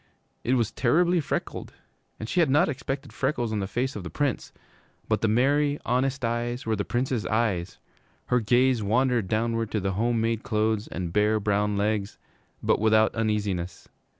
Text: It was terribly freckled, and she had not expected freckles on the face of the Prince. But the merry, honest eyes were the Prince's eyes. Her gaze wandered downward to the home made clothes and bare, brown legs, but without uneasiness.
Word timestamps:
It 0.43 0.55
was 0.55 0.71
terribly 0.71 1.21
freckled, 1.21 1.73
and 2.19 2.27
she 2.27 2.39
had 2.39 2.49
not 2.49 2.67
expected 2.67 3.13
freckles 3.13 3.51
on 3.51 3.59
the 3.59 3.67
face 3.67 3.95
of 3.95 4.03
the 4.03 4.09
Prince. 4.09 4.51
But 5.07 5.21
the 5.21 5.27
merry, 5.27 5.79
honest 5.85 6.25
eyes 6.25 6.65
were 6.65 6.75
the 6.75 6.83
Prince's 6.83 7.27
eyes. 7.27 7.77
Her 8.25 8.39
gaze 8.39 8.81
wandered 8.81 9.27
downward 9.27 9.69
to 9.69 9.79
the 9.79 9.91
home 9.91 10.19
made 10.19 10.41
clothes 10.41 10.87
and 10.87 11.13
bare, 11.13 11.39
brown 11.39 11.77
legs, 11.77 12.17
but 12.63 12.79
without 12.79 13.13
uneasiness. 13.13 13.89